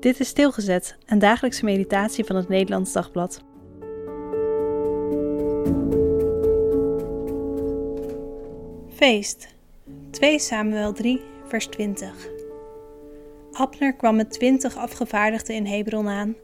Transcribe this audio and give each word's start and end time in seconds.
Dit 0.00 0.20
is 0.20 0.28
Stilgezet, 0.28 0.96
een 1.06 1.18
dagelijkse 1.18 1.64
meditatie 1.64 2.24
van 2.24 2.36
het 2.36 2.48
Nederlands 2.48 2.92
Dagblad. 2.92 3.42
Feest. 8.94 9.48
2 10.10 10.38
Samuel 10.38 10.92
3, 10.92 11.20
vers 11.44 11.66
20. 11.66 12.28
Abner 13.52 13.94
kwam 13.94 14.16
met 14.16 14.30
twintig 14.30 14.76
afgevaardigden 14.76 15.54
in 15.54 15.66
Hebron 15.66 16.08
aan, 16.08 16.36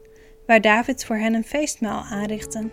waar 0.45 0.61
David 0.61 1.05
voor 1.05 1.15
hen 1.15 1.33
een 1.33 1.43
feestmaal 1.43 2.03
aanrichtte. 2.03 2.69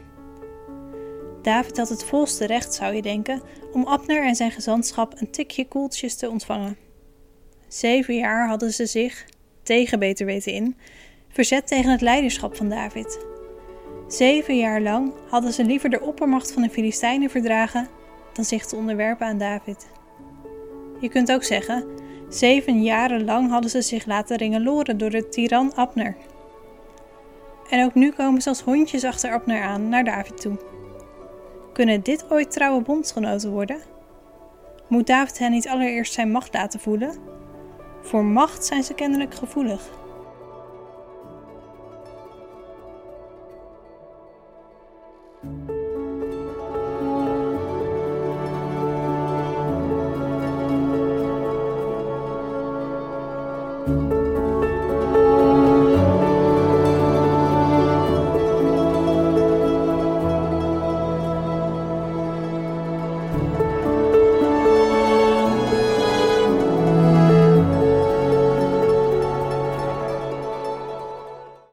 David 1.43 1.77
had 1.77 1.89
het 1.89 2.05
volste 2.05 2.47
recht, 2.47 2.75
zou 2.75 2.95
je 2.95 3.03
denken, 3.03 3.43
om 3.73 3.87
Abner 3.87 4.25
en 4.25 4.35
zijn 4.35 4.51
gezantschap 4.51 5.21
een 5.21 5.31
tikje 5.31 5.69
koeltjes 5.69 6.17
te 6.17 6.31
ontvangen. 6.31 6.77
Zeven 7.69 8.17
jaar 8.17 8.49
hadden 8.49 8.73
ze 8.73 8.87
zich, 8.87 9.27
tegen 9.65 9.99
beter 9.99 10.27
weten 10.27 10.53
in, 10.53 10.77
verzet 11.29 11.67
tegen 11.67 11.91
het 11.91 12.01
leiderschap 12.01 12.57
van 12.57 12.69
David. 12.69 13.27
Zeven 14.09 14.59
jaar 14.59 14.81
lang 14.81 15.13
hadden 15.29 15.53
ze 15.53 15.65
liever 15.65 15.91
de 15.91 16.01
oppermacht 16.01 16.53
van 16.53 16.63
de 16.63 16.71
Filistijnen 16.71 17.31
verdragen 17.31 17.89
dan 18.33 18.45
zich 18.45 18.67
te 18.67 18.77
onderwerpen 18.77 19.27
aan 19.27 19.39
David. 19.39 19.87
Je 21.01 21.09
kunt 21.09 21.33
ook 21.33 21.45
zeggen, 21.45 21.85
zeven 22.29 22.83
jaren 22.83 23.25
lang 23.25 23.51
hadden 23.51 23.71
ze 23.71 23.83
zich 23.83 24.07
laten 24.07 24.37
ringeloren 24.37 24.99
door 24.99 25.11
de 25.11 25.29
tiran 25.29 25.75
Abner. 25.75 26.17
En 27.71 27.85
ook 27.85 27.95
nu 27.95 28.11
komen 28.11 28.43
ze 28.43 28.49
als 28.49 28.61
hondjes 28.61 29.05
achter 29.05 29.33
Abner 29.33 29.63
aan 29.63 29.89
naar 29.89 30.05
David 30.05 30.41
toe. 30.41 30.59
Kunnen 31.73 32.03
dit 32.03 32.31
ooit 32.31 32.51
trouwe 32.51 32.83
bondgenoten 32.83 33.51
worden? 33.51 33.79
Moet 34.89 35.07
David 35.07 35.39
hen 35.39 35.51
niet 35.51 35.69
allereerst 35.69 36.13
zijn 36.13 36.31
macht 36.31 36.55
laten 36.55 36.81
voelen? 36.81 37.34
Voor 38.05 38.25
macht 38.25 38.65
zijn 38.65 38.83
ze 38.83 38.95
kennelijk 38.95 39.35
gevoelig. 39.35 39.91